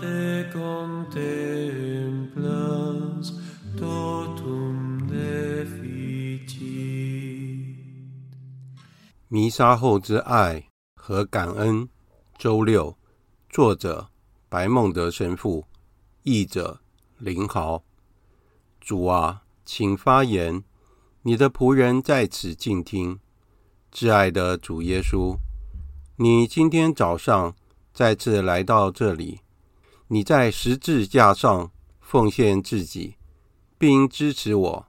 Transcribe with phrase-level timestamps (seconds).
[0.00, 1.26] te contemplas
[3.76, 4.76] totum
[5.08, 6.54] defici
[9.28, 11.88] 弥撒后之爱和感恩
[12.38, 12.96] 周六
[13.48, 14.10] 作者
[14.54, 15.66] 白孟德神父，
[16.22, 16.78] 译者
[17.18, 17.82] 林豪。
[18.80, 20.62] 主啊，请发言，
[21.22, 23.18] 你的仆人在此静听。
[23.92, 25.38] 挚爱的主耶稣，
[26.18, 27.56] 你今天早上
[27.92, 29.40] 再次来到这里，
[30.06, 33.16] 你在十字架上奉献自己，
[33.76, 34.86] 并支持我，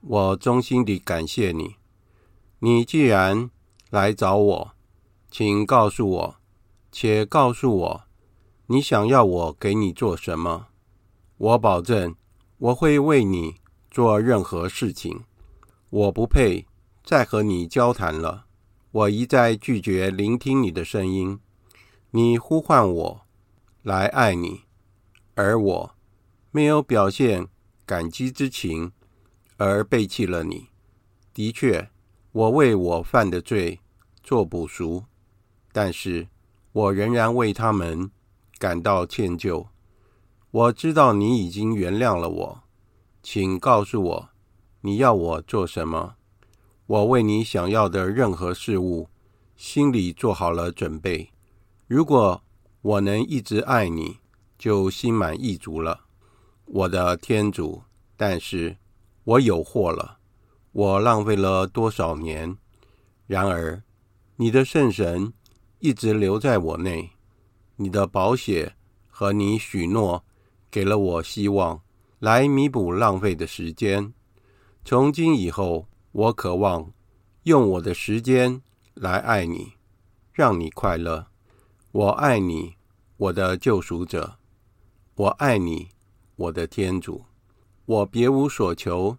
[0.00, 1.76] 我衷心地感谢你。
[2.60, 3.50] 你既然
[3.90, 4.72] 来找我，
[5.30, 6.36] 请告诉我，
[6.90, 8.04] 且告诉我，
[8.72, 10.68] 你想要我给你做什么？
[11.36, 12.16] 我保证，
[12.56, 13.56] 我会为你
[13.90, 15.24] 做任何事情。
[15.90, 16.66] 我不配
[17.04, 18.46] 再和你交谈了，
[18.90, 21.38] 我一再拒绝聆听你的声音。
[22.12, 23.20] 你呼唤我
[23.82, 24.62] 来爱你，
[25.34, 25.94] 而我
[26.50, 27.48] 没有表现
[27.84, 28.92] 感激之情，
[29.58, 30.68] 而背弃了你。
[31.34, 31.90] 的确，
[32.32, 33.80] 我为我犯的罪
[34.22, 35.04] 做补赎，
[35.72, 36.28] 但是
[36.72, 38.10] 我仍然为他们
[38.62, 39.66] 感到歉疚。
[40.52, 42.62] 我知道你已经原谅了我，
[43.20, 44.28] 请告诉我，
[44.82, 46.14] 你要我做什么？
[46.86, 49.08] 我为你想要的任何事物，
[49.56, 51.30] 心里做好了准备。
[51.88, 52.40] 如果
[52.82, 54.18] 我能一直爱你，
[54.56, 56.02] 就心满意足了，
[56.66, 57.82] 我的天主。
[58.16, 58.76] 但是
[59.24, 60.18] 我有祸了，
[60.70, 62.56] 我浪费了多少年？
[63.26, 63.82] 然而。
[64.36, 65.32] 你的圣神
[65.78, 67.11] 一直留在我内，
[67.82, 68.76] 你的宝血
[69.08, 70.24] 和你许诺
[70.70, 71.82] 给了我希望，
[72.20, 74.14] 来弥补浪费的时间。
[74.84, 76.92] 从今以后，我渴望
[77.42, 78.62] 用我的时间
[78.94, 79.72] 来爱你，
[80.32, 81.26] 让你快乐。
[81.90, 82.76] 我爱你，
[83.16, 84.38] 我的救赎者；
[85.16, 85.88] 我爱你，
[86.36, 87.24] 我的天主。
[87.84, 89.18] 我别无所求，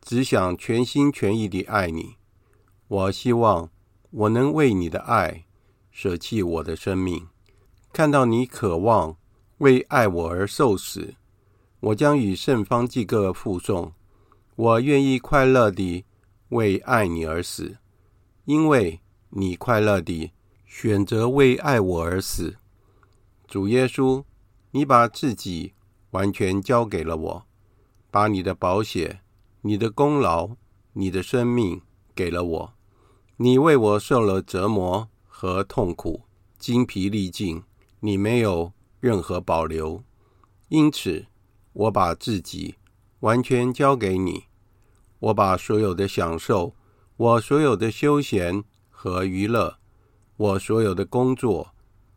[0.00, 2.14] 只想全心全意地爱你。
[2.86, 3.68] 我希望。
[4.16, 5.44] 我能为你的爱
[5.90, 7.26] 舍弃我的生命，
[7.94, 9.16] 看到你渴望
[9.58, 11.14] 为爱我而受死，
[11.78, 13.92] 我将与圣方济各附送。
[14.56, 16.04] 我愿意快乐地
[16.48, 17.76] 为爱你而死，
[18.46, 19.00] 因为
[19.30, 20.32] 你快乐地
[20.66, 22.56] 选择为爱我而死。
[23.46, 24.24] 主耶稣，
[24.72, 25.74] 你把自己
[26.10, 27.46] 完全交给了我，
[28.10, 29.20] 把你的宝血、
[29.60, 30.56] 你的功劳、
[30.94, 31.80] 你的生命
[32.12, 32.72] 给了我。
[33.36, 36.22] 你为我受了折磨和痛苦，
[36.58, 37.62] 精疲力尽，
[38.06, 38.70] 你没有
[39.00, 40.04] 任何保留，
[40.68, 41.24] 因此
[41.72, 42.74] 我把自己
[43.20, 44.44] 完全交给你。
[45.20, 46.74] 我把所有的享受，
[47.16, 49.78] 我所有的休闲和娱乐，
[50.36, 51.70] 我所有的工作，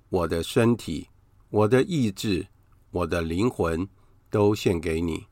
[0.10, 1.08] 我的身体，
[1.50, 2.48] 我的意志，
[2.92, 3.88] 我的灵魂，
[4.30, 5.28] 都献给你。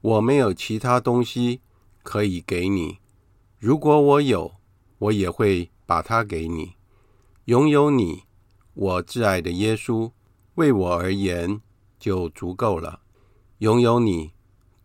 [0.00, 1.62] 我没有其他东西
[2.04, 2.98] 可以给你。
[3.58, 4.52] 如果我有，
[4.98, 6.74] 我也会把它给你，
[7.46, 8.22] 拥有你，
[8.78, 10.12] 我挚爱的耶稣，
[10.56, 11.62] 为我而言
[11.98, 13.00] 就足够了。
[13.60, 14.32] 拥有你，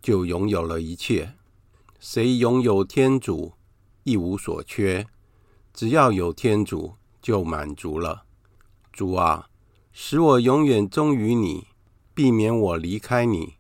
[0.02, 1.34] 就拥有了一切。
[2.00, 3.52] 谁拥有天主，
[4.06, 5.06] 一无所缺。
[5.74, 8.24] 只要有天主，就满足了。
[8.94, 9.50] 主啊，
[9.92, 11.68] 使我永远忠于你，
[12.14, 13.56] 避免我离开你，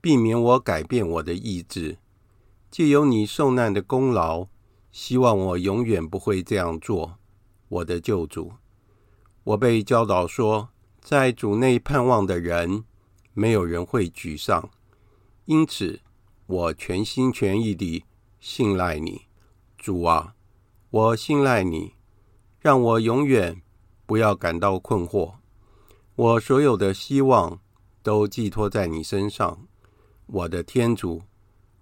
[0.00, 1.98] 避免我改变我的意志。
[2.70, 4.48] 借由你受难的功劳。
[4.90, 7.18] 希望我永远不会这样做，
[7.68, 8.52] 我的救主。
[9.44, 10.70] 我被教导说，
[11.00, 12.84] 在主内盼望的人，
[13.32, 14.70] 没有人会沮丧。
[15.44, 16.00] 因此，
[16.46, 18.04] 我全心全意地
[18.40, 19.26] 信赖你，
[19.76, 20.34] 主啊，
[20.90, 21.92] 我信赖你，
[22.60, 23.60] 让我永远
[24.06, 25.34] 不要感到困惑。
[26.16, 27.60] 我所有的希望
[28.02, 29.66] 都寄托在你身上，
[30.26, 31.22] 我的天主。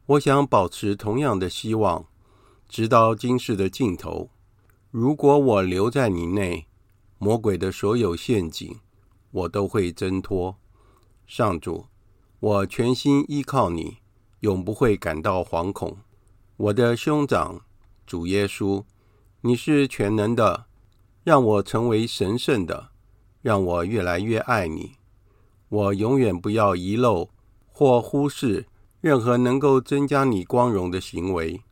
[0.06, 2.06] 我想保持同样的希望。
[2.68, 4.30] 直到今世的尽头，
[4.90, 6.66] 如果我留在你内，
[7.22, 8.80] 魔鬼的所有陷阱，
[9.30, 10.56] 我都会挣脱。
[11.24, 11.86] 上主，
[12.40, 13.98] 我全心依靠你，
[14.40, 15.98] 永不会感到惶恐。
[16.56, 17.60] 我的兄长，
[18.04, 18.82] 主耶稣，
[19.42, 20.66] 你是全能的，
[21.22, 22.88] 让我成为神圣的，
[23.40, 24.96] 让我越来越爱你。
[25.68, 27.30] 我永远不要遗漏
[27.68, 28.66] 或忽视
[29.00, 31.62] 任何能够增加你光荣的行为。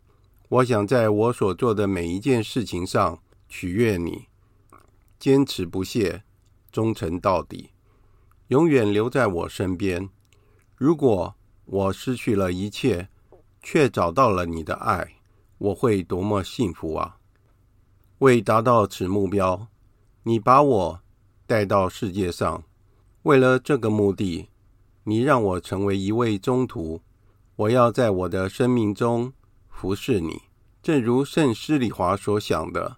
[0.48, 3.18] 我想在我所做的每一件事情上
[3.48, 4.26] 取悦你，
[5.20, 6.24] 坚持不懈，
[6.72, 7.72] 忠诚到底，
[8.48, 10.08] 永远留在我身边。
[10.74, 11.36] 如果
[11.66, 13.10] 我失去了一切，
[13.62, 15.16] 却找到了你的爱，
[15.58, 17.18] 我会多么幸福啊！
[18.20, 19.68] 为达到此目标，
[20.22, 21.00] 你把我
[21.46, 22.64] 带到世界上，
[23.24, 24.48] 为了这个目的，
[25.04, 27.02] 你让我成为一位宗徒。
[27.56, 29.34] 我要在我的生命中
[29.68, 30.44] 服侍你，
[30.82, 32.96] 正如圣施礼华所想的。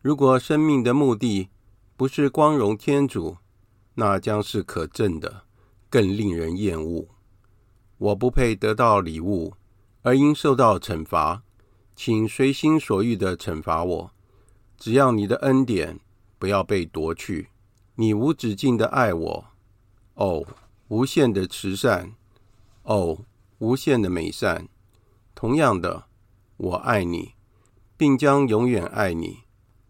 [0.00, 1.50] 如果生命的目的
[1.98, 3.38] 不是光荣天主，
[3.94, 5.42] 那将是可憎的，
[5.90, 7.08] 更令人厌恶。
[7.96, 9.54] 我不配得到礼物，
[10.02, 11.42] 而应受到惩罚，
[11.96, 14.12] 请随心所欲地惩罚我。
[14.76, 15.98] 只要你的恩典
[16.38, 17.48] 不要被夺去。
[17.96, 19.44] 你无止境地爱我，
[20.14, 20.46] 哦，
[20.86, 22.12] 无限的慈善，
[22.84, 23.18] 哦，
[23.58, 24.68] 无限的美善。
[25.34, 26.04] 同样的，
[26.58, 27.32] 我爱你，
[27.96, 29.38] 并将永远爱你。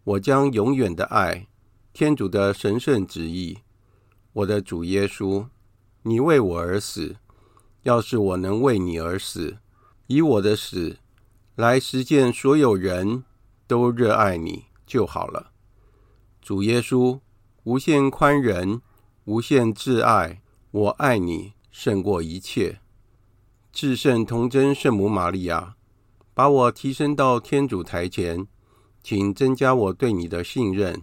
[0.03, 1.45] 我将永远的爱
[1.93, 3.59] 天主的神圣旨意。
[4.33, 5.47] 我的主耶稣，
[6.03, 7.17] 你为我而死。
[7.83, 9.57] 要是我能为你而死，
[10.07, 10.97] 以我的死
[11.55, 13.23] 来实践所有人
[13.67, 15.51] 都热爱你就好了。
[16.41, 17.21] 主耶稣，
[17.63, 18.81] 无限宽仁，
[19.23, 22.79] 无限挚爱，我爱你胜过一切。
[23.71, 25.75] 至圣童贞圣母玛利亚，
[26.33, 28.45] 把我提升到天主台前，
[29.01, 31.01] 请增加我对你的信任。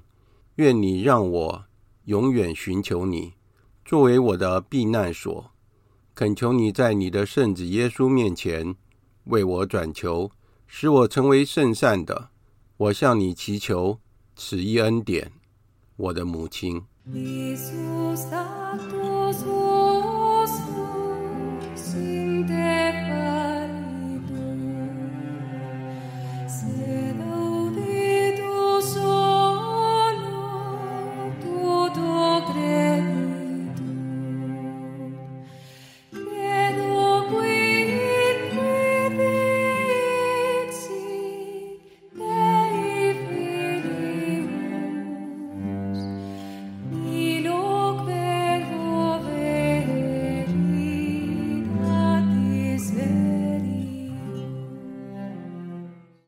[0.56, 1.64] 愿你让我
[2.04, 3.34] 永远寻求你
[3.84, 5.50] 作为我的避难所
[6.14, 8.74] 恳求你在你的圣子耶稣面前
[9.24, 10.30] 为我转求
[10.66, 12.30] 使我成为圣善的
[12.78, 13.98] 我向你祈求
[14.34, 15.30] 此一恩典
[15.96, 16.82] 我的母亲。